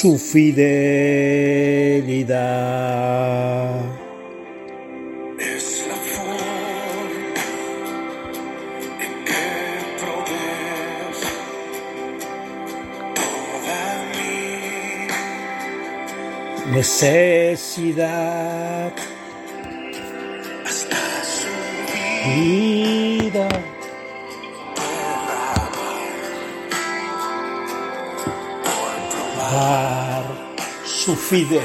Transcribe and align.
Su 0.00 0.16
fidelidad. 0.16 0.54
Es 5.38 5.84
la 5.88 5.94
forma 5.94 7.44
en 9.04 9.12
que 9.26 9.46
provees 10.00 11.20
toda 13.14 13.82
mi 14.14 14.40
Necesidad, 16.76 18.08
hasta 20.64 21.02
su 21.36 21.52
vida, 21.84 22.79
su 31.04 31.16
fidelidad. 31.16 31.60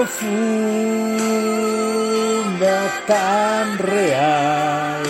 tan 3.06 3.78
real. 3.78 5.03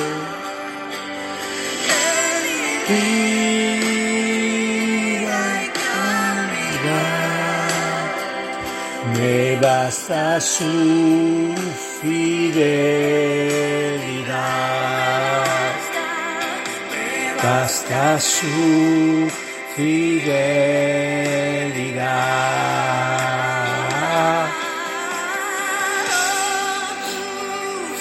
Basta 9.61 10.41
su 10.41 11.55
fidelidad. 12.01 12.55
Basta 17.43 18.21
su 18.21 19.29
fidelidad. 19.77 20.95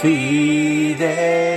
Fidelidad. 0.02 1.53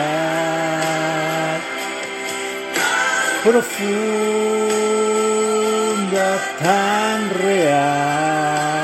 Profunda, 3.44 3.88
tan 6.60 7.30
real. 7.42 8.76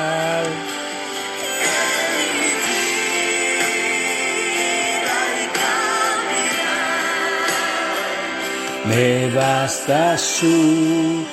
Me 8.85 9.31
basta 9.35 10.19
su 10.19 11.25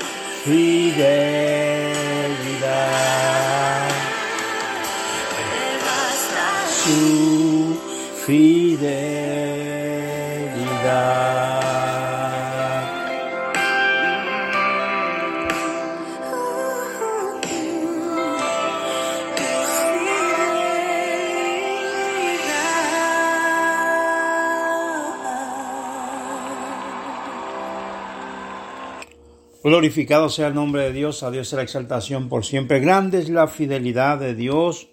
fidelidad, 0.46 1.10
Oh, 8.30 8.32
fidelidad. 8.32 9.10
Glorificado 29.64 30.30
sea 30.30 30.48
el 30.48 30.54
nombre 30.54 30.84
de 30.84 30.94
Dios, 30.94 31.24
a 31.24 31.32
Dios 31.32 31.48
sea 31.48 31.58
la 31.58 31.64
exaltación 31.64 32.30
por 32.30 32.46
siempre. 32.46 32.80
Grande 32.80 33.18
es 33.18 33.30
la 33.30 33.48
fidelidad 33.48 34.20
de 34.20 34.36
Dios 34.36 34.88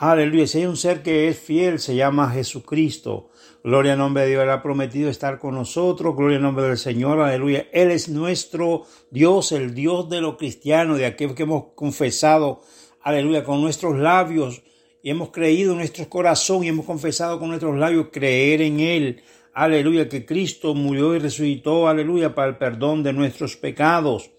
Aleluya. 0.00 0.46
Si 0.46 0.58
hay 0.58 0.66
un 0.66 0.76
ser 0.76 1.02
que 1.02 1.26
es 1.26 1.36
fiel, 1.36 1.80
se 1.80 1.96
llama 1.96 2.30
Jesucristo. 2.30 3.30
Gloria 3.64 3.94
al 3.94 3.98
nombre 3.98 4.22
de 4.22 4.28
Dios. 4.28 4.44
Él 4.44 4.50
ha 4.50 4.62
prometido 4.62 5.10
estar 5.10 5.40
con 5.40 5.56
nosotros. 5.56 6.14
Gloria 6.14 6.36
al 6.36 6.44
nombre 6.44 6.66
del 6.66 6.78
Señor. 6.78 7.18
Aleluya. 7.18 7.66
Él 7.72 7.90
es 7.90 8.08
nuestro 8.08 8.84
Dios, 9.10 9.50
el 9.50 9.74
Dios 9.74 10.08
de 10.08 10.20
los 10.20 10.36
cristianos, 10.36 10.98
de 10.98 11.06
aquel 11.06 11.34
que 11.34 11.42
hemos 11.42 11.72
confesado. 11.74 12.60
Aleluya. 13.02 13.42
Con 13.42 13.60
nuestros 13.60 13.98
labios. 13.98 14.62
Y 15.02 15.10
hemos 15.10 15.30
creído 15.30 15.72
en 15.72 15.78
nuestro 15.78 16.08
corazón 16.08 16.62
y 16.62 16.68
hemos 16.68 16.86
confesado 16.86 17.40
con 17.40 17.48
nuestros 17.48 17.76
labios 17.76 18.10
creer 18.12 18.62
en 18.62 18.78
Él. 18.78 19.22
Aleluya, 19.52 20.08
que 20.08 20.24
Cristo 20.24 20.76
murió 20.76 21.16
y 21.16 21.18
resucitó, 21.18 21.88
aleluya, 21.88 22.36
para 22.36 22.50
el 22.50 22.56
perdón 22.56 23.02
de 23.02 23.12
nuestros 23.12 23.56
pecados. 23.56 24.30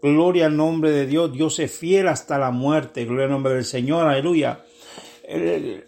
Gloria 0.00 0.46
al 0.46 0.56
nombre 0.56 0.92
de 0.92 1.06
Dios. 1.06 1.32
Dios 1.32 1.58
es 1.58 1.72
fiel 1.72 2.06
hasta 2.06 2.38
la 2.38 2.52
muerte. 2.52 3.06
Gloria 3.06 3.24
al 3.24 3.32
nombre 3.32 3.54
del 3.54 3.64
Señor. 3.64 4.06
Aleluya. 4.06 4.66
El- 5.30 5.84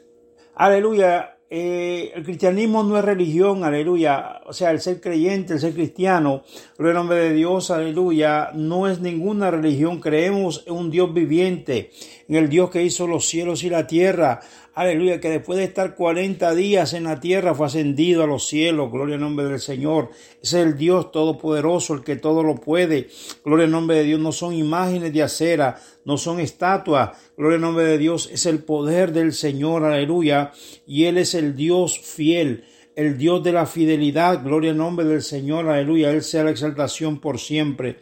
aleluya. 0.55 1.29
Eh, 1.55 2.13
el 2.15 2.25
cristianismo 2.25 2.83
no 2.83 2.97
es 2.97 3.05
religión, 3.05 3.63
aleluya. 3.63 4.41
O 4.47 4.55
sea, 4.55 4.71
el 4.71 4.81
ser 4.81 5.03
creyente, 5.03 5.53
el 5.53 5.61
ser 5.61 5.75
cristiano, 5.75 6.45
al 6.79 6.95
nombre 6.95 7.19
de 7.19 7.35
Dios, 7.35 7.71
aleluya, 7.71 8.53
no 8.55 8.89
es 8.89 9.01
ninguna 9.01 9.51
religión. 9.51 10.01
Creemos 10.01 10.65
en 10.67 10.73
un 10.75 10.91
Dios 10.91 11.13
viviente, 11.13 11.91
en 12.27 12.37
el 12.37 12.49
Dios 12.49 12.71
que 12.71 12.83
hizo 12.83 13.07
los 13.07 13.27
cielos 13.29 13.65
y 13.65 13.69
la 13.69 13.87
tierra. 13.87 14.41
Aleluya, 14.75 15.21
que 15.21 15.29
después 15.29 15.59
de 15.59 15.65
estar 15.65 15.95
40 15.95 16.55
días 16.55 16.95
en 16.95 17.05
la 17.05 17.21
tierra 17.21 17.55
fue 17.55 17.67
ascendido 17.67 18.23
a 18.23 18.27
los 18.27 18.47
cielos. 18.47 18.91
Gloria 18.91 19.17
al 19.17 19.21
nombre 19.21 19.45
del 19.45 19.61
Señor. 19.61 20.09
Es 20.43 20.55
el 20.55 20.79
Dios 20.79 21.13
todopoderoso, 21.13 21.93
el 21.93 22.03
que 22.03 22.17
todo 22.17 22.43
lo 22.43 22.55
puede. 22.55 23.09
Gloria 23.45 23.67
al 23.67 23.71
nombre 23.71 23.99
de 23.99 24.05
Dios. 24.05 24.19
No 24.19 24.33
son 24.33 24.55
imágenes 24.55 25.13
de 25.13 25.23
acera, 25.23 25.79
no 26.07 26.17
son 26.17 26.41
estatuas. 26.41 27.11
Gloria 27.37 27.57
al 27.57 27.63
nombre 27.63 27.85
de 27.85 27.99
Dios. 27.99 28.31
Es 28.33 28.47
el 28.47 28.65
poder 28.65 29.13
del 29.13 29.35
Señor. 29.35 29.85
Aleluya. 29.85 30.53
Y 30.87 31.05
Él 31.05 31.19
es 31.19 31.35
el 31.35 31.55
Dios 31.55 31.99
fiel. 31.99 32.65
El 32.97 33.19
Dios 33.19 33.43
de 33.43 33.53
la 33.53 33.65
fidelidad, 33.65 34.45
gloria 34.45 34.73
al 34.73 34.77
nombre 34.77 35.07
del 35.07 35.23
Señor, 35.23 35.67
aleluya, 35.67 36.11
Él 36.11 36.21
sea 36.23 36.45
la 36.45 36.51
exaltación 36.51 37.21
por 37.21 37.39
siempre. 37.39 38.01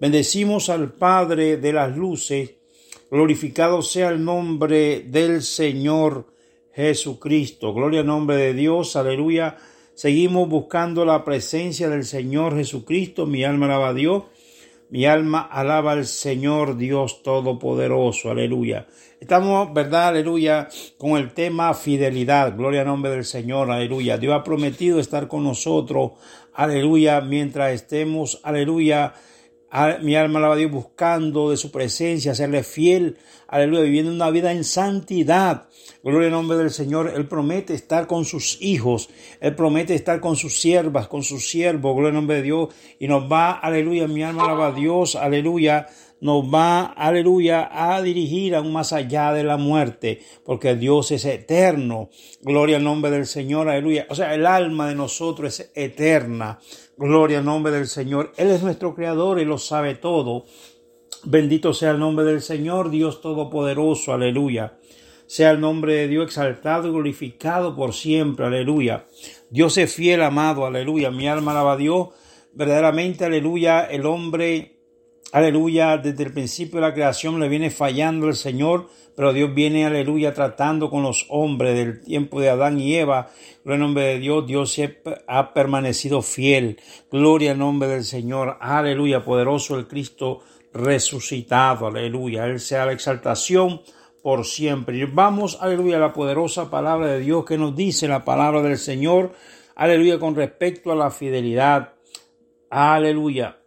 Bendecimos 0.00 0.68
al 0.68 0.94
Padre 0.94 1.58
de 1.58 1.72
las 1.72 1.96
luces, 1.96 2.56
Glorificado 3.12 3.82
sea 3.82 4.08
el 4.08 4.24
nombre 4.24 5.00
del 5.00 5.42
Señor 5.42 6.32
Jesucristo. 6.72 7.74
Gloria 7.74 8.00
al 8.00 8.06
nombre 8.06 8.38
de 8.38 8.54
Dios. 8.54 8.96
Aleluya. 8.96 9.58
Seguimos 9.92 10.48
buscando 10.48 11.04
la 11.04 11.22
presencia 11.22 11.90
del 11.90 12.04
Señor 12.04 12.56
Jesucristo. 12.56 13.26
Mi 13.26 13.44
alma 13.44 13.66
alaba 13.66 13.88
a 13.88 13.92
Dios. 13.92 14.22
Mi 14.88 15.04
alma 15.04 15.42
alaba 15.42 15.92
al 15.92 16.06
Señor 16.06 16.78
Dios 16.78 17.22
Todopoderoso. 17.22 18.30
Aleluya. 18.30 18.86
Estamos, 19.20 19.74
¿verdad? 19.74 20.08
Aleluya. 20.08 20.70
Con 20.96 21.18
el 21.18 21.34
tema 21.34 21.74
fidelidad. 21.74 22.56
Gloria 22.56 22.80
al 22.80 22.86
nombre 22.86 23.10
del 23.10 23.26
Señor. 23.26 23.70
Aleluya. 23.70 24.16
Dios 24.16 24.32
ha 24.32 24.42
prometido 24.42 24.98
estar 24.98 25.28
con 25.28 25.44
nosotros. 25.44 26.12
Aleluya. 26.54 27.20
Mientras 27.20 27.74
estemos, 27.74 28.40
aleluya 28.42 29.12
mi 30.02 30.16
alma 30.16 30.38
alaba 30.38 30.54
a 30.54 30.56
Dios 30.58 30.70
buscando 30.70 31.50
de 31.50 31.56
su 31.56 31.70
presencia, 31.70 32.34
serle 32.34 32.62
fiel, 32.62 33.16
aleluya, 33.48 33.82
viviendo 33.82 34.12
una 34.12 34.30
vida 34.30 34.52
en 34.52 34.64
santidad. 34.64 35.68
Gloria 36.04 36.26
al 36.26 36.32
nombre 36.32 36.58
del 36.58 36.70
Señor. 36.70 37.12
Él 37.14 37.26
promete 37.26 37.74
estar 37.74 38.06
con 38.06 38.24
sus 38.24 38.60
hijos, 38.60 39.08
Él 39.40 39.54
promete 39.54 39.94
estar 39.94 40.20
con 40.20 40.36
sus 40.36 40.60
siervas, 40.60 41.08
con 41.08 41.22
sus 41.22 41.48
siervos, 41.48 41.94
gloria 41.94 42.08
al 42.08 42.14
nombre 42.14 42.36
de 42.36 42.42
Dios. 42.42 42.68
Y 42.98 43.08
nos 43.08 43.30
va, 43.30 43.52
aleluya, 43.52 44.06
mi 44.08 44.22
alma 44.22 44.44
alaba 44.44 44.68
a 44.68 44.72
Dios, 44.72 45.16
aleluya, 45.16 45.86
nos 46.22 46.44
va, 46.44 46.84
aleluya, 46.84 47.68
a 47.72 48.00
dirigir 48.00 48.54
aún 48.54 48.72
más 48.72 48.92
allá 48.92 49.32
de 49.32 49.42
la 49.42 49.56
muerte, 49.56 50.20
porque 50.44 50.76
Dios 50.76 51.10
es 51.10 51.24
eterno. 51.24 52.10
Gloria 52.42 52.76
al 52.76 52.84
nombre 52.84 53.10
del 53.10 53.26
Señor, 53.26 53.68
aleluya. 53.68 54.06
O 54.08 54.14
sea, 54.14 54.32
el 54.32 54.46
alma 54.46 54.88
de 54.88 54.94
nosotros 54.94 55.58
es 55.58 55.72
eterna. 55.74 56.60
Gloria 56.96 57.38
al 57.38 57.44
nombre 57.44 57.72
del 57.72 57.88
Señor. 57.88 58.32
Él 58.36 58.52
es 58.52 58.62
nuestro 58.62 58.94
creador 58.94 59.40
y 59.40 59.44
lo 59.44 59.58
sabe 59.58 59.96
todo. 59.96 60.44
Bendito 61.24 61.74
sea 61.74 61.90
el 61.90 61.98
nombre 61.98 62.24
del 62.24 62.40
Señor, 62.40 62.90
Dios 62.90 63.20
Todopoderoso, 63.20 64.12
aleluya. 64.12 64.78
Sea 65.26 65.50
el 65.50 65.60
nombre 65.60 65.94
de 65.94 66.06
Dios 66.06 66.26
exaltado 66.26 66.86
y 66.86 66.92
glorificado 66.92 67.74
por 67.74 67.94
siempre, 67.94 68.46
aleluya. 68.46 69.06
Dios 69.50 69.76
es 69.76 69.92
fiel, 69.92 70.22
amado, 70.22 70.66
aleluya. 70.66 71.10
Mi 71.10 71.26
alma 71.26 71.50
alaba 71.50 71.72
a 71.72 71.76
Dios. 71.76 72.10
Verdaderamente, 72.52 73.24
aleluya, 73.24 73.82
el 73.86 74.06
hombre 74.06 74.81
Aleluya, 75.32 75.96
desde 75.96 76.24
el 76.24 76.32
principio 76.34 76.78
de 76.78 76.86
la 76.86 76.92
creación 76.92 77.40
le 77.40 77.48
viene 77.48 77.70
fallando 77.70 78.28
el 78.28 78.34
Señor, 78.34 78.90
pero 79.16 79.32
Dios 79.32 79.54
viene, 79.54 79.86
aleluya, 79.86 80.34
tratando 80.34 80.90
con 80.90 81.02
los 81.02 81.24
hombres 81.30 81.74
del 81.74 82.02
tiempo 82.02 82.38
de 82.38 82.50
Adán 82.50 82.78
y 82.78 82.96
Eva. 82.96 83.30
Gloria 83.64 83.74
al 83.74 83.80
nombre 83.80 84.04
de 84.04 84.18
Dios, 84.18 84.46
Dios 84.46 84.78
ha 85.26 85.54
permanecido 85.54 86.20
fiel. 86.20 86.78
Gloria 87.10 87.52
al 87.52 87.58
nombre 87.58 87.88
del 87.88 88.04
Señor. 88.04 88.58
Aleluya, 88.60 89.24
poderoso 89.24 89.78
el 89.78 89.88
Cristo 89.88 90.40
resucitado. 90.74 91.86
Aleluya, 91.86 92.44
Él 92.44 92.60
sea 92.60 92.84
la 92.84 92.92
exaltación 92.92 93.80
por 94.22 94.44
siempre. 94.44 95.02
Vamos, 95.06 95.56
aleluya, 95.62 95.96
a 95.96 96.00
la 96.00 96.12
poderosa 96.12 96.68
palabra 96.68 97.06
de 97.06 97.20
Dios 97.20 97.46
que 97.46 97.56
nos 97.56 97.74
dice 97.74 98.06
la 98.06 98.22
palabra 98.22 98.60
del 98.60 98.76
Señor. 98.76 99.32
Aleluya, 99.76 100.18
con 100.18 100.34
respecto 100.34 100.92
a 100.92 100.94
la 100.94 101.10
fidelidad. 101.10 101.94
Aleluya. 102.68 103.61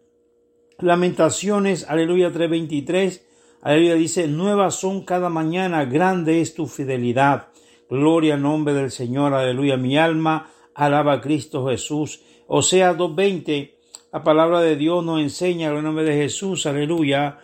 Lamentaciones, 0.79 1.85
aleluya 1.87 2.31
3:23, 2.33 3.21
aleluya 3.61 3.95
dice, 3.95 4.27
nuevas 4.27 4.75
son 4.75 5.05
cada 5.05 5.29
mañana, 5.29 5.85
grande 5.85 6.41
es 6.41 6.53
tu 6.53 6.67
fidelidad. 6.67 7.47
Gloria 7.89 8.33
al 8.33 8.41
nombre 8.41 8.73
del 8.73 8.91
Señor, 8.91 9.33
aleluya. 9.33 9.77
Mi 9.77 9.97
alma 9.97 10.49
alaba 10.73 11.13
a 11.13 11.21
Cristo 11.21 11.65
Jesús. 11.67 12.21
O 12.47 12.61
sea, 12.61 12.93
2:20, 12.93 13.77
la 14.11 14.21
palabra 14.23 14.59
de 14.59 14.75
Dios 14.75 15.05
nos 15.05 15.21
enseña 15.21 15.69
en 15.69 15.77
el 15.77 15.83
nombre 15.83 16.03
de 16.03 16.15
Jesús, 16.15 16.65
aleluya. 16.65 17.39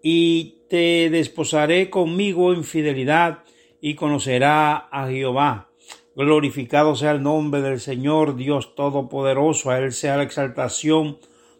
Y 0.00 0.58
te 0.70 1.10
desposaré 1.10 1.90
conmigo 1.90 2.52
en 2.52 2.62
fidelidad 2.62 3.40
y 3.80 3.96
conocerá 3.96 4.88
a 4.92 5.08
Jehová. 5.08 5.70
Glorificado 6.14 6.94
sea 6.94 7.10
el 7.10 7.22
nombre 7.22 7.60
del 7.60 7.80
Señor, 7.80 8.36
Dios 8.36 8.76
Todopoderoso, 8.76 9.70
a 9.70 9.78
Él 9.78 9.92
sea 9.92 10.16
la 10.16 10.22
exaltación 10.22 11.18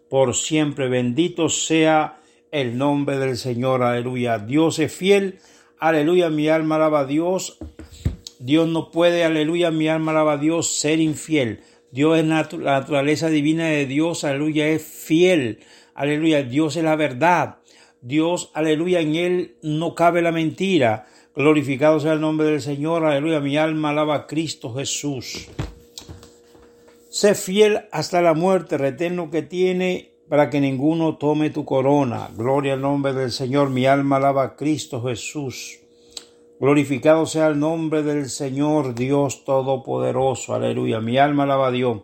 por 0.08 0.34
siempre. 0.34 0.88
Bendito 0.88 1.48
sea 1.48 2.20
el 2.50 2.78
nombre 2.78 3.18
del 3.18 3.36
Señor. 3.36 3.82
Aleluya. 3.82 4.38
Dios 4.38 4.78
es 4.78 4.92
fiel. 4.92 5.38
Aleluya. 5.78 6.30
Mi 6.30 6.48
alma 6.48 6.76
alaba 6.76 7.00
a 7.00 7.06
Dios. 7.06 7.58
Dios 8.40 8.68
no 8.68 8.92
puede, 8.92 9.24
aleluya, 9.24 9.72
mi 9.72 9.88
alma 9.88 10.12
alaba 10.12 10.34
a 10.34 10.38
Dios, 10.38 10.78
ser 10.78 11.00
infiel. 11.00 11.58
Dios 11.90 12.18
es 12.18 12.24
la 12.24 12.46
naturaleza 12.78 13.28
divina 13.30 13.66
de 13.66 13.84
Dios, 13.84 14.22
aleluya, 14.22 14.68
es 14.68 14.82
fiel. 14.82 15.58
Aleluya. 15.98 16.44
Dios 16.44 16.76
es 16.76 16.84
la 16.84 16.94
verdad. 16.94 17.56
Dios, 18.00 18.52
aleluya, 18.54 19.00
en 19.00 19.16
Él 19.16 19.56
no 19.62 19.96
cabe 19.96 20.22
la 20.22 20.30
mentira. 20.30 21.06
Glorificado 21.34 21.98
sea 21.98 22.12
el 22.12 22.20
nombre 22.20 22.46
del 22.46 22.60
Señor. 22.60 23.04
Aleluya. 23.04 23.40
Mi 23.40 23.56
alma 23.56 23.90
alaba 23.90 24.14
a 24.14 24.26
Cristo 24.28 24.72
Jesús. 24.72 25.48
Sé 27.18 27.34
fiel 27.34 27.80
hasta 27.90 28.22
la 28.22 28.32
muerte, 28.32 28.78
retén 28.78 29.16
lo 29.16 29.28
que 29.28 29.42
tiene 29.42 30.12
para 30.28 30.50
que 30.50 30.60
ninguno 30.60 31.16
tome 31.16 31.50
tu 31.50 31.64
corona. 31.64 32.30
Gloria 32.36 32.74
al 32.74 32.80
nombre 32.80 33.12
del 33.12 33.32
Señor, 33.32 33.70
mi 33.70 33.86
alma 33.86 34.18
alaba 34.18 34.44
a 34.44 34.54
Cristo 34.54 35.02
Jesús. 35.02 35.80
Glorificado 36.60 37.26
sea 37.26 37.48
el 37.48 37.58
nombre 37.58 38.04
del 38.04 38.30
Señor, 38.30 38.94
Dios 38.94 39.44
Todopoderoso. 39.44 40.54
Aleluya, 40.54 41.00
mi 41.00 41.18
alma 41.18 41.42
alaba 41.42 41.66
a 41.66 41.70
Dios. 41.72 42.02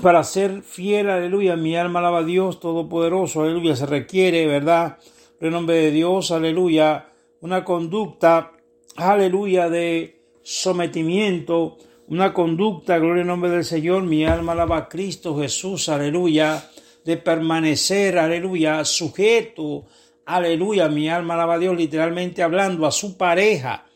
Para 0.00 0.24
ser 0.24 0.62
fiel, 0.62 1.10
aleluya, 1.10 1.54
mi 1.54 1.76
alma 1.76 1.98
alaba 1.98 2.20
a 2.20 2.24
Dios 2.24 2.58
Todopoderoso. 2.58 3.42
Aleluya, 3.42 3.76
se 3.76 3.84
requiere, 3.84 4.46
¿verdad? 4.46 4.96
En 5.42 5.50
nombre 5.50 5.76
de 5.76 5.90
Dios, 5.90 6.30
aleluya, 6.30 7.12
una 7.42 7.64
conducta, 7.64 8.52
aleluya, 8.96 9.68
de 9.68 10.22
sometimiento, 10.42 11.76
una 12.12 12.34
conducta, 12.34 12.98
gloria 12.98 13.22
al 13.22 13.28
nombre 13.28 13.50
del 13.50 13.64
Señor, 13.64 14.02
mi 14.02 14.26
alma 14.26 14.52
alaba 14.52 14.76
a 14.76 14.88
Cristo 14.90 15.34
Jesús, 15.38 15.88
aleluya, 15.88 16.68
de 17.06 17.16
permanecer, 17.16 18.18
aleluya, 18.18 18.84
sujeto, 18.84 19.86
aleluya, 20.26 20.90
mi 20.90 21.08
alma 21.08 21.32
alaba 21.32 21.54
a 21.54 21.58
Dios, 21.58 21.74
literalmente 21.74 22.42
hablando, 22.42 22.84
a 22.86 22.92
su 22.92 23.16
pareja. 23.16 23.86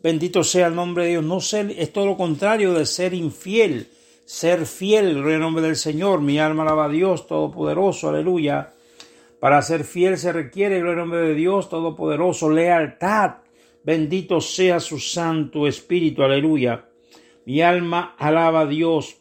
Bendito 0.00 0.44
sea 0.44 0.68
el 0.68 0.76
nombre 0.76 1.02
de 1.02 1.10
Dios. 1.10 1.24
No 1.24 1.40
ser, 1.40 1.74
es 1.76 1.92
todo 1.92 2.06
lo 2.06 2.16
contrario 2.16 2.74
de 2.74 2.86
ser 2.86 3.12
infiel. 3.12 3.88
Ser 4.24 4.66
fiel, 4.66 5.14
gloria 5.14 5.34
al 5.34 5.42
nombre 5.42 5.64
del 5.64 5.74
Señor. 5.74 6.20
Mi 6.20 6.38
alma 6.38 6.62
alaba 6.62 6.84
a 6.84 6.88
Dios 6.88 7.26
Todopoderoso, 7.26 8.08
aleluya. 8.08 8.72
Para 9.40 9.60
ser 9.62 9.82
fiel 9.82 10.16
se 10.16 10.32
requiere, 10.32 10.78
gloria 10.78 11.02
al 11.02 11.08
nombre 11.08 11.20
de 11.22 11.34
Dios 11.34 11.68
Todopoderoso, 11.68 12.50
lealtad. 12.50 13.32
Bendito 13.82 14.40
sea 14.40 14.78
su 14.78 15.00
Santo 15.00 15.66
Espíritu, 15.66 16.22
aleluya. 16.22 16.84
Mi 17.46 17.60
alma 17.62 18.14
alaba 18.18 18.60
a 18.60 18.66
Dios. 18.66 19.16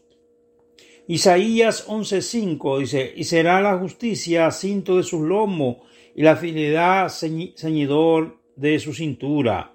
Isaías 1.08 1.88
11:5 1.88 2.80
dice, 2.80 3.14
y 3.16 3.26
será 3.26 3.62
la 3.62 3.78
justicia 3.78 4.50
cinto 4.52 4.98
de 4.98 5.04
sus 5.04 5.22
lomos 5.22 5.78
y 6.16 6.22
la 6.22 6.36
fidelidad 6.38 7.08
ceñi- 7.08 7.54
ceñidor 7.58 8.38
de 8.56 8.80
su 8.80 8.94
cintura. 8.94 9.74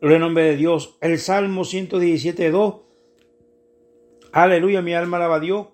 Gloria 0.00 0.18
nombre 0.18 0.44
de 0.44 0.56
Dios. 0.56 0.96
El 1.00 1.18
Salmo 1.18 1.64
117:2. 1.64 2.80
Aleluya, 4.32 4.80
mi 4.80 4.94
alma 4.94 5.18
alaba 5.18 5.36
a 5.36 5.40
Dios. 5.40 5.66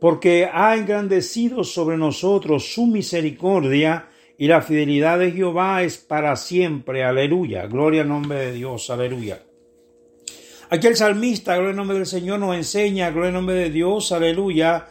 Porque 0.00 0.48
ha 0.50 0.74
engrandecido 0.76 1.62
sobre 1.62 1.96
nosotros 1.96 2.72
su 2.74 2.86
misericordia 2.86 4.08
y 4.36 4.48
la 4.48 4.62
fidelidad 4.62 5.18
de 5.18 5.30
Jehová 5.30 5.82
es 5.82 5.98
para 5.98 6.36
siempre. 6.36 7.04
Aleluya. 7.04 7.66
Gloria 7.66 8.02
al 8.02 8.08
nombre 8.08 8.38
de 8.38 8.52
Dios. 8.52 8.90
Aleluya. 8.90 9.43
Aquí 10.74 10.88
el 10.88 10.96
salmista, 10.96 11.54
gloria 11.54 11.70
al 11.70 11.76
nombre 11.76 11.98
del 11.98 12.06
Señor, 12.06 12.40
nos 12.40 12.56
enseña, 12.56 13.08
gloria 13.10 13.28
al 13.28 13.34
nombre 13.34 13.54
de 13.54 13.70
Dios, 13.70 14.10
aleluya, 14.10 14.88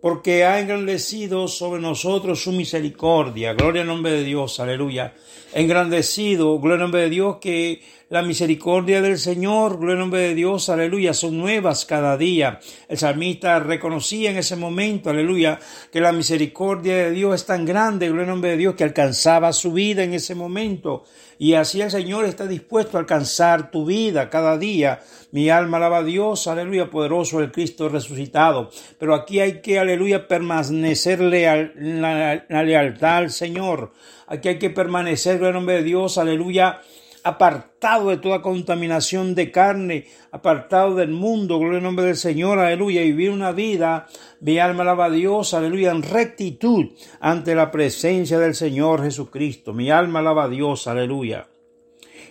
porque 0.00 0.46
ha 0.46 0.58
engrandecido 0.60 1.46
sobre 1.46 1.78
nosotros 1.78 2.42
su 2.42 2.52
misericordia. 2.52 3.52
Gloria 3.52 3.82
al 3.82 3.88
nombre 3.88 4.12
de 4.12 4.24
Dios, 4.24 4.58
aleluya. 4.60 5.12
Engrandecido, 5.52 6.58
gloria 6.58 6.76
al 6.76 6.80
nombre 6.80 7.02
de 7.02 7.10
Dios, 7.10 7.36
que 7.38 7.82
la 8.08 8.22
misericordia 8.22 9.02
del 9.02 9.18
Señor, 9.18 9.78
gloria 9.78 9.94
al 9.94 9.98
nombre 9.98 10.20
de 10.20 10.34
Dios, 10.36 10.68
aleluya, 10.68 11.12
son 11.12 11.38
nuevas 11.38 11.84
cada 11.84 12.16
día. 12.16 12.60
El 12.88 12.98
salmista 12.98 13.58
reconocía 13.58 14.30
en 14.30 14.36
ese 14.36 14.54
momento, 14.54 15.10
aleluya, 15.10 15.58
que 15.90 16.00
la 16.00 16.12
misericordia 16.12 16.96
de 16.96 17.10
Dios 17.10 17.34
es 17.34 17.46
tan 17.46 17.64
grande, 17.64 18.06
gloria 18.06 18.26
al 18.26 18.30
nombre 18.30 18.50
de 18.50 18.58
Dios, 18.58 18.76
que 18.76 18.84
alcanzaba 18.84 19.52
su 19.52 19.72
vida 19.72 20.04
en 20.04 20.14
ese 20.14 20.36
momento. 20.36 21.02
Y 21.36 21.54
así 21.54 21.80
el 21.80 21.90
Señor 21.90 22.26
está 22.26 22.46
dispuesto 22.46 22.96
a 22.96 23.00
alcanzar 23.00 23.72
tu 23.72 23.84
vida 23.84 24.30
cada 24.30 24.56
día. 24.56 25.00
Mi 25.32 25.50
alma 25.50 25.78
alaba 25.78 25.98
a 25.98 26.04
Dios, 26.04 26.46
aleluya, 26.46 26.88
poderoso 26.88 27.40
el 27.40 27.50
Cristo 27.50 27.88
resucitado. 27.88 28.70
Pero 29.00 29.16
aquí 29.16 29.40
hay 29.40 29.60
que, 29.60 29.80
aleluya, 29.80 30.28
permanecer 30.28 31.20
leal, 31.20 31.72
la, 31.76 32.46
la 32.48 32.62
lealtad 32.62 33.16
al 33.16 33.30
Señor. 33.32 33.92
Aquí 34.28 34.46
hay 34.48 34.58
que 34.60 34.70
permanecer, 34.70 35.42
en 35.42 35.52
nombre 35.52 35.74
de 35.74 35.82
Dios, 35.82 36.18
aleluya, 36.18 36.80
apartado 37.26 38.10
de 38.10 38.18
toda 38.18 38.40
contaminación 38.40 39.34
de 39.34 39.50
carne, 39.50 40.06
apartado 40.30 40.94
del 40.94 41.10
mundo, 41.10 41.58
gloria 41.58 41.78
al 41.78 41.84
nombre 41.84 42.06
del 42.06 42.16
Señor, 42.16 42.60
aleluya, 42.60 43.02
y 43.02 43.10
vivir 43.10 43.30
una 43.30 43.50
vida, 43.50 44.06
mi 44.40 44.60
alma 44.60 44.84
alaba 44.84 45.06
a 45.06 45.10
Dios, 45.10 45.52
aleluya, 45.52 45.90
en 45.90 46.04
rectitud 46.04 46.92
ante 47.18 47.56
la 47.56 47.72
presencia 47.72 48.38
del 48.38 48.54
Señor 48.54 49.02
Jesucristo. 49.02 49.72
Mi 49.72 49.90
alma 49.90 50.20
alaba 50.20 50.44
a 50.44 50.48
Dios, 50.48 50.86
aleluya. 50.86 51.48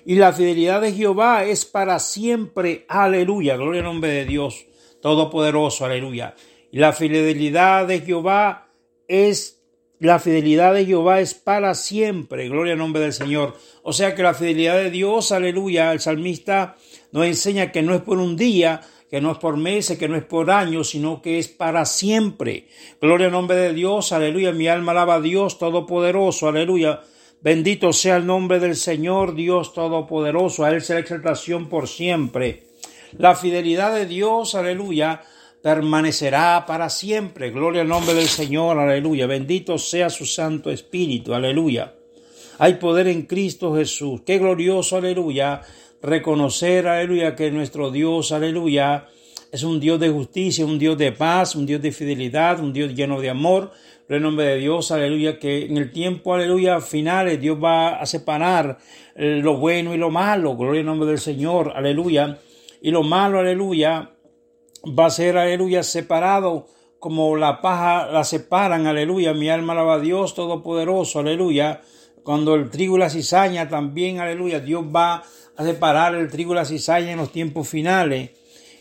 Y 0.05 0.15
la 0.15 0.31
fidelidad 0.31 0.79
de 0.79 0.93
Jehová 0.93 1.43
es 1.43 1.65
para 1.65 1.99
siempre, 1.99 2.85
aleluya, 2.87 3.57
gloria 3.57 3.81
al 3.81 3.87
nombre 3.87 4.11
de 4.11 4.25
Dios 4.25 4.65
Todopoderoso, 5.01 5.85
aleluya. 5.85 6.35
Y 6.71 6.79
la 6.79 6.93
fidelidad 6.93 7.85
de 7.85 7.99
Jehová 7.99 8.69
es 9.07 9.54
la 9.99 10.19
fidelidad 10.19 10.73
de 10.73 10.85
Jehová 10.85 11.21
es 11.21 11.33
para 11.33 11.73
siempre. 11.73 12.49
Gloria 12.49 12.73
al 12.73 12.79
nombre 12.79 13.01
del 13.01 13.13
Señor. 13.13 13.55
O 13.83 13.93
sea 13.93 14.13
que 14.13 14.23
la 14.23 14.33
fidelidad 14.33 14.75
de 14.75 14.91
Dios, 14.91 15.31
aleluya, 15.31 15.93
el 15.93 15.99
salmista 15.99 16.75
nos 17.11 17.25
enseña 17.25 17.71
que 17.71 17.81
no 17.81 17.95
es 17.95 18.01
por 18.01 18.19
un 18.19 18.35
día, 18.35 18.81
que 19.09 19.21
no 19.21 19.31
es 19.31 19.37
por 19.37 19.55
meses, 19.57 19.97
que 19.97 20.09
no 20.09 20.17
es 20.17 20.25
por 20.25 20.51
años, 20.51 20.89
sino 20.89 21.21
que 21.21 21.39
es 21.39 21.47
para 21.47 21.85
siempre. 21.85 22.67
Gloria 22.99 23.27
al 23.27 23.33
nombre 23.33 23.55
de 23.55 23.73
Dios, 23.73 24.11
aleluya. 24.11 24.51
Mi 24.51 24.67
alma 24.67 24.91
alaba 24.91 25.15
a 25.15 25.21
Dios 25.21 25.57
Todopoderoso, 25.57 26.49
aleluya. 26.49 27.01
Bendito 27.41 27.93
sea 27.93 28.17
el 28.17 28.25
nombre 28.25 28.59
del 28.59 28.75
Señor, 28.75 29.35
Dios 29.35 29.73
Todopoderoso. 29.73 30.65
A 30.65 30.71
Él 30.71 30.83
la 30.87 30.99
exaltación 30.99 31.69
por 31.69 31.87
siempre. 31.87 32.63
La 33.17 33.35
fidelidad 33.35 33.95
de 33.95 34.07
Dios, 34.07 34.55
aleluya 34.55 35.21
permanecerá 35.65 36.63
para 36.67 36.91
siempre. 36.91 37.49
Gloria 37.49 37.81
al 37.81 37.87
nombre 37.87 38.13
del 38.13 38.27
Señor, 38.27 38.77
aleluya. 38.77 39.25
Bendito 39.25 39.79
sea 39.79 40.11
su 40.11 40.23
Santo 40.27 40.69
Espíritu, 40.69 41.33
aleluya. 41.33 41.95
Hay 42.59 42.75
poder 42.75 43.07
en 43.07 43.23
Cristo 43.23 43.75
Jesús. 43.75 44.21
Qué 44.27 44.37
glorioso, 44.37 44.97
aleluya. 44.97 45.61
Reconocer, 46.03 46.87
aleluya, 46.87 47.35
que 47.35 47.49
nuestro 47.49 47.89
Dios, 47.89 48.31
aleluya, 48.31 49.07
es 49.51 49.63
un 49.63 49.79
Dios 49.79 49.99
de 49.99 50.09
justicia, 50.09 50.63
un 50.67 50.77
Dios 50.77 50.99
de 50.99 51.11
paz, 51.13 51.55
un 51.55 51.65
Dios 51.65 51.81
de 51.81 51.91
fidelidad, 51.91 52.59
un 52.59 52.71
Dios 52.71 52.93
lleno 52.93 53.19
de 53.19 53.31
amor. 53.31 53.71
En 54.07 54.21
nombre 54.21 54.45
de 54.45 54.57
Dios, 54.57 54.91
aleluya, 54.91 55.39
que 55.39 55.65
en 55.65 55.77
el 55.77 55.91
tiempo, 55.91 56.35
aleluya, 56.35 56.79
finales, 56.79 57.41
Dios 57.41 57.57
va 57.57 57.99
a 57.99 58.05
separar 58.05 58.77
eh, 59.15 59.39
lo 59.41 59.57
bueno 59.57 59.95
y 59.95 59.97
lo 59.97 60.11
malo. 60.11 60.55
Gloria 60.55 60.81
al 60.81 60.85
nombre 60.85 61.09
del 61.09 61.17
Señor, 61.17 61.73
aleluya. 61.75 62.37
Y 62.83 62.91
lo 62.91 63.01
malo, 63.01 63.39
aleluya, 63.39 64.11
va 64.87 65.07
a 65.07 65.09
ser, 65.09 65.37
aleluya, 65.37 65.83
separado 65.83 66.67
como 66.99 67.35
la 67.35 67.61
paja 67.61 68.07
la 68.07 68.23
separan, 68.23 68.87
aleluya. 68.87 69.33
Mi 69.33 69.49
alma 69.49 69.73
alaba 69.73 69.95
a 69.95 69.99
Dios 69.99 70.33
Todopoderoso, 70.33 71.19
aleluya. 71.19 71.81
Cuando 72.23 72.55
el 72.55 72.71
trigo 72.71 72.97
y 72.97 72.99
la 72.99 73.09
cizaña 73.09 73.69
también, 73.69 74.19
aleluya, 74.19 74.59
Dios 74.59 74.83
va 74.83 75.23
a 75.55 75.63
separar 75.63 76.15
el 76.15 76.31
trigo 76.31 76.53
y 76.53 76.55
la 76.55 76.65
cizaña 76.65 77.11
en 77.11 77.17
los 77.17 77.31
tiempos 77.31 77.67
finales. 77.67 78.31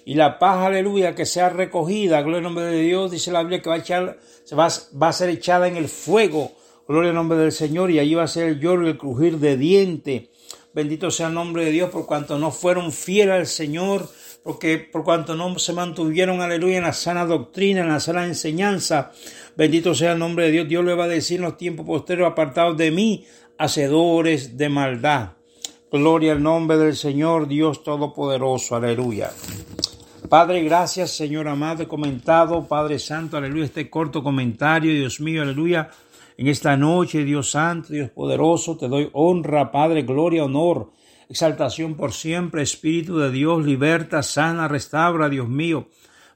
Y 0.06 0.14
la 0.14 0.38
paja, 0.38 0.66
aleluya, 0.66 1.14
que 1.14 1.26
sea 1.26 1.50
recogida, 1.50 2.22
gloria 2.22 2.38
al 2.38 2.44
nombre 2.44 2.64
de 2.64 2.80
Dios, 2.80 3.10
dice 3.10 3.30
la 3.30 3.40
Biblia 3.40 3.60
que 3.60 3.68
va 3.68 3.76
a, 3.76 3.78
echar, 3.78 4.18
se 4.44 4.54
va, 4.54 4.68
va 5.00 5.08
a 5.08 5.12
ser 5.12 5.28
echada 5.30 5.68
en 5.68 5.76
el 5.76 5.88
fuego, 5.88 6.52
gloria 6.88 7.10
al 7.10 7.16
nombre 7.16 7.38
del 7.38 7.52
Señor, 7.52 7.90
y 7.90 7.98
allí 7.98 8.14
va 8.14 8.24
a 8.24 8.28
ser 8.28 8.48
el 8.48 8.60
lloro 8.60 8.86
y 8.86 8.90
el 8.90 8.98
crujir 8.98 9.38
de 9.38 9.56
diente. 9.56 10.30
Bendito 10.74 11.10
sea 11.10 11.28
el 11.28 11.34
nombre 11.34 11.64
de 11.64 11.70
Dios 11.70 11.90
por 11.90 12.04
cuanto 12.06 12.38
no 12.38 12.50
fueron 12.50 12.92
fieles 12.92 13.34
al 13.34 13.46
Señor, 13.46 14.08
porque 14.44 14.78
por 14.78 15.04
cuanto 15.04 15.34
no 15.34 15.58
se 15.58 15.72
mantuvieron, 15.72 16.42
aleluya, 16.42 16.76
en 16.76 16.84
la 16.84 16.92
sana 16.92 17.24
doctrina, 17.24 17.80
en 17.80 17.88
la 17.88 17.98
sana 17.98 18.26
enseñanza. 18.26 19.10
Bendito 19.56 19.94
sea 19.94 20.12
el 20.12 20.18
nombre 20.18 20.44
de 20.44 20.50
Dios. 20.52 20.68
Dios 20.68 20.84
le 20.84 20.94
va 20.94 21.04
a 21.04 21.08
decir 21.08 21.38
en 21.38 21.44
los 21.44 21.56
tiempos 21.56 21.86
posteriores, 21.86 22.32
apartados 22.32 22.76
de 22.76 22.90
mí, 22.90 23.24
hacedores 23.56 24.58
de 24.58 24.68
maldad. 24.68 25.30
Gloria 25.90 26.32
al 26.32 26.42
nombre 26.42 26.76
del 26.76 26.94
Señor, 26.94 27.48
Dios 27.48 27.82
Todopoderoso. 27.82 28.76
Aleluya. 28.76 29.30
Padre, 30.28 30.62
gracias, 30.62 31.12
Señor 31.12 31.48
amado, 31.48 31.88
comentado, 31.88 32.66
Padre 32.66 32.98
Santo, 32.98 33.36
aleluya, 33.36 33.64
este 33.64 33.88
corto 33.88 34.22
comentario, 34.22 34.92
Dios 34.92 35.20
mío, 35.20 35.42
aleluya. 35.42 35.90
En 36.36 36.48
esta 36.48 36.76
noche, 36.76 37.24
Dios 37.24 37.50
Santo, 37.50 37.92
Dios 37.92 38.10
poderoso, 38.10 38.76
te 38.76 38.88
doy 38.88 39.08
honra, 39.12 39.70
Padre, 39.70 40.02
gloria, 40.02 40.44
honor, 40.44 40.90
exaltación 41.28 41.94
por 41.94 42.12
siempre, 42.12 42.62
Espíritu 42.62 43.18
de 43.18 43.30
Dios, 43.30 43.64
liberta, 43.64 44.22
sana, 44.22 44.68
restaura, 44.68 45.28
Dios 45.28 45.48
mío. 45.48 45.88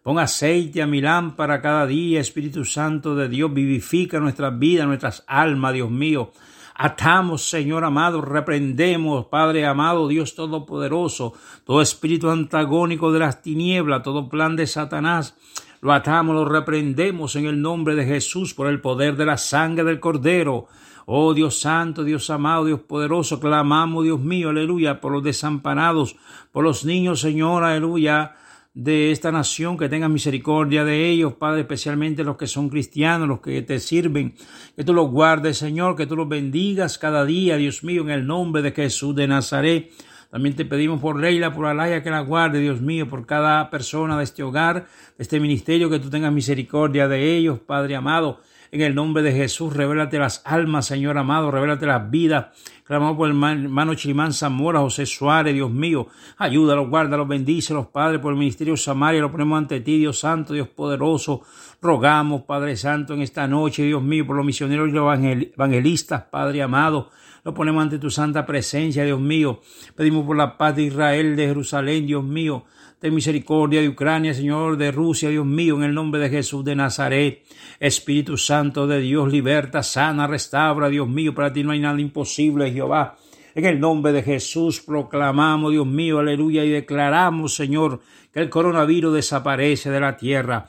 Pon 0.02 0.18
aceite 0.18 0.80
a 0.80 0.86
mi 0.86 1.00
lámpara 1.00 1.60
cada 1.60 1.86
día, 1.86 2.20
Espíritu 2.20 2.64
Santo 2.64 3.14
de 3.14 3.28
Dios, 3.28 3.52
vivifica 3.52 4.18
nuestras 4.18 4.58
vidas, 4.58 4.86
nuestras 4.86 5.24
almas, 5.26 5.74
Dios 5.74 5.90
mío. 5.90 6.32
Atamos, 6.80 7.50
Señor 7.50 7.84
amado, 7.84 8.20
reprendemos, 8.20 9.26
Padre 9.26 9.66
amado, 9.66 10.06
Dios 10.06 10.36
Todopoderoso, 10.36 11.34
todo 11.64 11.82
espíritu 11.82 12.30
antagónico 12.30 13.10
de 13.10 13.18
las 13.18 13.42
tinieblas, 13.42 14.04
todo 14.04 14.28
plan 14.28 14.54
de 14.54 14.66
Satanás. 14.68 15.36
Lo 15.80 15.92
atamos, 15.92 16.36
lo 16.36 16.44
reprendemos 16.44 17.34
en 17.34 17.46
el 17.46 17.60
nombre 17.60 17.96
de 17.96 18.04
Jesús 18.04 18.54
por 18.54 18.68
el 18.68 18.80
poder 18.80 19.16
de 19.16 19.26
la 19.26 19.36
sangre 19.36 19.84
del 19.84 19.98
Cordero. 19.98 20.68
Oh 21.10 21.32
Dios 21.32 21.58
Santo, 21.58 22.04
Dios 22.04 22.28
amado, 22.28 22.66
Dios 22.66 22.80
poderoso, 22.80 23.40
clamamos, 23.40 24.04
Dios 24.04 24.20
mío, 24.20 24.50
aleluya, 24.50 25.00
por 25.00 25.10
los 25.10 25.22
desamparados, 25.22 26.16
por 26.52 26.62
los 26.64 26.84
niños, 26.84 27.20
Señor, 27.20 27.64
aleluya, 27.64 28.34
de 28.74 29.10
esta 29.10 29.32
nación, 29.32 29.78
que 29.78 29.88
tengas 29.88 30.10
misericordia 30.10 30.84
de 30.84 31.08
ellos, 31.08 31.32
Padre, 31.32 31.62
especialmente 31.62 32.24
los 32.24 32.36
que 32.36 32.46
son 32.46 32.68
cristianos, 32.68 33.26
los 33.26 33.40
que 33.40 33.62
te 33.62 33.80
sirven, 33.80 34.34
que 34.76 34.84
tú 34.84 34.92
los 34.92 35.10
guardes, 35.10 35.56
Señor, 35.56 35.96
que 35.96 36.06
tú 36.06 36.14
los 36.14 36.28
bendigas 36.28 36.98
cada 36.98 37.24
día, 37.24 37.56
Dios 37.56 37.82
mío, 37.82 38.02
en 38.02 38.10
el 38.10 38.26
nombre 38.26 38.60
de 38.60 38.72
Jesús 38.72 39.14
de 39.16 39.26
Nazaret. 39.26 39.90
También 40.30 40.56
te 40.56 40.66
pedimos 40.66 41.00
por 41.00 41.18
Leila, 41.18 41.54
por 41.54 41.64
Alaya, 41.64 42.02
que 42.02 42.10
la 42.10 42.20
guarde, 42.20 42.60
Dios 42.60 42.82
mío, 42.82 43.08
por 43.08 43.24
cada 43.24 43.70
persona 43.70 44.18
de 44.18 44.24
este 44.24 44.42
hogar, 44.42 44.86
de 45.16 45.22
este 45.22 45.40
ministerio, 45.40 45.88
que 45.88 46.00
tú 46.00 46.10
tengas 46.10 46.34
misericordia 46.34 47.08
de 47.08 47.34
ellos, 47.34 47.60
Padre 47.60 47.96
amado. 47.96 48.42
En 48.70 48.82
el 48.82 48.94
nombre 48.94 49.22
de 49.22 49.32
Jesús, 49.32 49.74
revélate 49.74 50.18
las 50.18 50.42
almas, 50.44 50.84
Señor 50.84 51.16
amado, 51.16 51.50
revélate 51.50 51.86
las 51.86 52.10
vidas. 52.10 52.48
Clamamos 52.84 53.16
por 53.16 53.30
el 53.30 53.36
hermano 53.36 53.94
Chilimán 53.94 54.34
Zamora, 54.34 54.80
José 54.80 55.06
Suárez, 55.06 55.54
Dios 55.54 55.70
mío. 55.70 56.08
Ayúdalos, 56.36 56.90
guárdalos, 56.90 57.26
bendícelos, 57.26 57.86
Padre, 57.86 58.18
por 58.18 58.32
el 58.32 58.38
ministerio 58.38 58.76
Samaria. 58.76 59.22
Lo 59.22 59.32
ponemos 59.32 59.56
ante 59.56 59.80
ti, 59.80 59.96
Dios 59.96 60.18
Santo, 60.18 60.52
Dios 60.52 60.68
poderoso. 60.68 61.42
Rogamos, 61.80 62.42
Padre 62.42 62.76
Santo, 62.76 63.14
en 63.14 63.22
esta 63.22 63.48
noche, 63.48 63.84
Dios 63.84 64.02
mío, 64.02 64.26
por 64.26 64.36
los 64.36 64.44
misioneros 64.44 64.90
y 64.90 64.92
los 64.92 65.18
evangelistas, 65.18 66.24
Padre 66.24 66.62
amado. 66.62 67.10
Lo 67.44 67.54
ponemos 67.54 67.82
ante 67.82 67.98
tu 67.98 68.10
santa 68.10 68.44
presencia, 68.44 69.02
Dios 69.04 69.20
mío. 69.20 69.62
Pedimos 69.96 70.26
por 70.26 70.36
la 70.36 70.58
paz 70.58 70.76
de 70.76 70.82
Israel, 70.82 71.36
de 71.36 71.46
Jerusalén, 71.46 72.06
Dios 72.06 72.22
mío. 72.22 72.66
Ten 73.00 73.14
misericordia 73.14 73.80
de 73.80 73.88
Ucrania, 73.88 74.34
Señor, 74.34 74.76
de 74.76 74.90
Rusia, 74.90 75.28
Dios 75.28 75.46
mío, 75.46 75.76
en 75.76 75.84
el 75.84 75.94
nombre 75.94 76.20
de 76.20 76.30
Jesús 76.30 76.64
de 76.64 76.74
Nazaret. 76.74 77.44
Espíritu 77.78 78.36
Santo 78.36 78.88
de 78.88 78.98
Dios, 78.98 79.30
liberta, 79.30 79.84
sana, 79.84 80.26
restaura, 80.26 80.88
Dios 80.88 81.08
mío. 81.08 81.32
Para 81.32 81.52
ti 81.52 81.62
no 81.62 81.70
hay 81.70 81.78
nada 81.78 82.00
imposible, 82.00 82.72
Jehová. 82.72 83.16
En 83.54 83.66
el 83.66 83.78
nombre 83.78 84.10
de 84.10 84.24
Jesús 84.24 84.80
proclamamos, 84.80 85.70
Dios 85.70 85.86
mío, 85.86 86.18
aleluya, 86.18 86.64
y 86.64 86.70
declaramos, 86.70 87.54
Señor, 87.54 88.00
que 88.32 88.40
el 88.40 88.50
coronavirus 88.50 89.14
desaparece 89.14 89.90
de 89.90 90.00
la 90.00 90.16
tierra. 90.16 90.66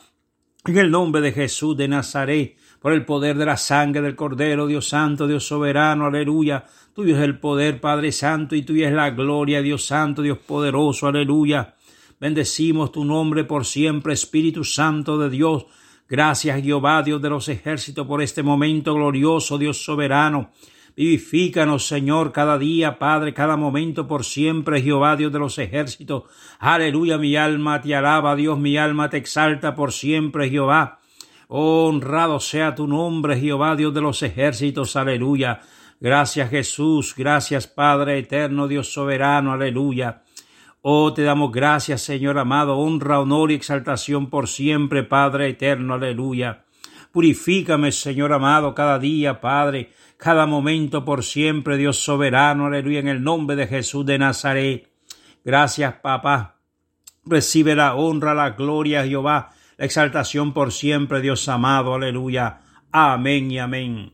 En 0.66 0.78
el 0.78 0.92
nombre 0.92 1.22
de 1.22 1.32
Jesús 1.32 1.76
de 1.78 1.88
Nazaret, 1.88 2.58
por 2.80 2.94
el 2.94 3.06
poder 3.06 3.40
de 3.40 3.46
la 3.48 3.58
sangre 3.58 4.04
del 4.04 4.16
Cordero, 4.16 4.68
Dios 4.68 4.88
Santo, 4.88 5.28
Dios 5.28 5.48
Soberano, 5.48 6.06
aleluya. 6.06 6.64
Tuyo 6.94 7.16
es 7.18 7.24
el 7.24 7.40
poder, 7.40 7.82
Padre 7.82 8.12
Santo, 8.12 8.56
y 8.56 8.62
tuya 8.62 8.88
es 8.88 8.94
la 8.94 9.10
gloria, 9.10 9.64
Dios 9.64 9.84
Santo, 9.84 10.22
Dios 10.22 10.38
poderoso, 10.38 11.08
aleluya. 11.08 11.74
Bendecimos 12.20 12.92
tu 12.92 13.06
nombre 13.06 13.46
por 13.46 13.66
siempre, 13.66 14.14
Espíritu 14.14 14.66
Santo 14.66 15.18
de 15.18 15.30
Dios. 15.30 15.66
Gracias, 16.08 16.62
Jehová, 16.62 17.02
Dios 17.02 17.22
de 17.22 17.30
los 17.30 17.48
ejércitos, 17.48 18.06
por 18.06 18.22
este 18.22 18.44
momento 18.44 18.94
glorioso, 18.94 19.58
Dios 19.58 19.84
soberano. 19.84 20.52
Vivifícanos, 20.98 21.88
Señor, 21.88 22.34
cada 22.34 22.58
día, 22.58 23.00
Padre, 23.00 23.34
cada 23.34 23.56
momento 23.56 24.06
por 24.06 24.26
siempre, 24.26 24.82
Jehová, 24.82 25.16
Dios 25.16 25.32
de 25.32 25.40
los 25.40 25.58
ejércitos. 25.58 26.24
Aleluya, 26.60 27.18
mi 27.18 27.38
alma 27.38 27.80
te 27.80 27.96
alaba, 27.96 28.36
Dios, 28.36 28.60
mi 28.60 28.76
alma 28.76 29.10
te 29.10 29.16
exalta 29.16 29.76
por 29.76 29.94
siempre, 29.94 30.50
Jehová. 30.50 31.00
honrado 31.48 32.42
sea 32.42 32.76
tu 32.76 32.86
nombre, 32.86 33.40
Jehová, 33.40 33.78
Dios 33.78 33.94
de 33.94 34.02
los 34.02 34.22
ejércitos, 34.24 34.98
aleluya. 34.98 35.62
Gracias, 36.02 36.50
Jesús, 36.50 37.16
gracias, 37.16 37.68
Padre 37.68 38.18
eterno, 38.18 38.68
Dios 38.68 38.92
soberano, 38.92 39.54
aleluya. 39.54 40.24
Oh, 40.82 41.12
te 41.14 41.24
damos 41.24 41.52
gracias, 41.52 42.02
Señor 42.02 42.38
amado, 42.38 42.78
honra, 42.78 43.20
honor 43.20 43.52
y 43.52 43.56
exaltación 43.56 44.30
por 44.30 44.48
siempre, 44.48 45.04
Padre 45.04 45.50
eterno, 45.50 45.96
aleluya. 45.96 46.64
Purifícame, 47.12 47.92
Señor 47.92 48.32
amado, 48.32 48.74
cada 48.74 48.98
día, 48.98 49.42
Padre, 49.42 49.92
cada 50.16 50.46
momento 50.46 51.04
por 51.04 51.26
siempre, 51.26 51.76
Dios 51.76 51.98
soberano, 51.98 52.68
aleluya, 52.68 53.00
en 53.00 53.10
el 53.10 53.22
nombre 53.22 53.58
de 53.58 53.68
Jesús 53.68 54.06
de 54.06 54.20
Nazaret. 54.20 54.90
Gracias, 55.44 55.96
papá. 55.96 56.56
Recibe 57.26 57.76
la 57.76 57.96
honra, 57.96 58.34
la 58.34 58.52
gloria, 58.52 59.06
Jehová, 59.06 59.50
la 59.78 59.86
exaltación 59.86 60.54
por 60.54 60.72
siempre, 60.72 61.20
Dios 61.20 61.50
amado, 61.50 61.96
aleluya. 61.96 62.62
Amén 62.90 63.52
y 63.52 63.60
amén. 63.60 64.14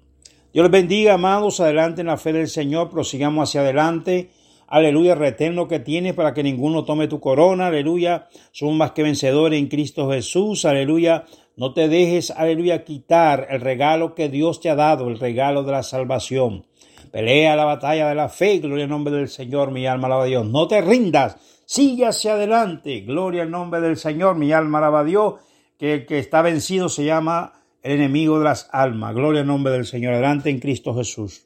Dios 0.51 0.63
les 0.63 0.72
bendiga, 0.72 1.13
amados, 1.13 1.60
adelante 1.60 2.01
en 2.01 2.07
la 2.07 2.17
fe 2.17 2.34
del 2.34 2.48
Señor, 2.48 2.89
prosigamos 2.89 3.50
hacia 3.50 3.62
adelante. 3.62 4.31
Aleluya, 4.67 5.15
retén 5.15 5.55
lo 5.55 5.67
que 5.67 5.79
tienes 5.79 6.13
para 6.13 6.34
que 6.34 6.43
ninguno 6.43 6.86
tome 6.86 7.07
tu 7.07 7.19
corona. 7.19 7.67
Aleluya, 7.67 8.27
somos 8.51 8.75
más 8.75 8.91
que 8.91 9.03
vencedores 9.03 9.60
en 9.60 9.67
Cristo 9.67 10.10
Jesús. 10.10 10.65
Aleluya, 10.65 11.25
no 11.55 11.74
te 11.74 11.88
dejes, 11.88 12.31
aleluya, 12.31 12.84
quitar 12.84 13.48
el 13.50 13.62
regalo 13.62 14.15
que 14.15 14.27
Dios 14.27 14.60
te 14.60 14.69
ha 14.69 14.75
dado, 14.75 15.07
el 15.07 15.19
regalo 15.19 15.63
de 15.63 15.72
la 15.72 15.84
salvación. 15.84 16.65
Pelea 17.12 17.55
la 17.55 17.63
batalla 17.63 18.10
de 18.10 18.15
la 18.15 18.27
fe, 18.27 18.57
gloria 18.60 18.86
al 18.86 18.89
nombre 18.89 19.15
del 19.15 19.29
Señor, 19.29 19.72
mi 19.72 19.88
alma 19.88 20.07
alaba 20.07 20.24
a 20.24 20.27
Dios. 20.27 20.45
No 20.45 20.67
te 20.67 20.81
rindas, 20.81 21.38
sigue 21.65 22.05
hacia 22.05 22.34
adelante, 22.34 23.01
gloria 23.01 23.43
al 23.43 23.51
nombre 23.51 23.79
del 23.79 23.95
Señor, 23.95 24.36
mi 24.36 24.51
alma 24.51 24.79
alaba 24.79 25.01
a 25.01 25.03
Dios, 25.05 25.36
que 25.77 25.93
el 25.93 26.05
que 26.05 26.19
está 26.19 26.41
vencido 26.41 26.89
se 26.89 27.05
llama 27.05 27.53
el 27.84 27.93
enemigo 27.93 28.39
de 28.39 28.45
las 28.45 28.67
almas. 28.74 29.13
Gloria 29.13 29.41
al 29.41 29.48
nombre 29.48 29.72
del 29.72 29.86
Señor, 29.86 30.13
adelante 30.13 30.50
en 30.50 30.60
Cristo 30.60 30.93
Jesús. 30.93 31.45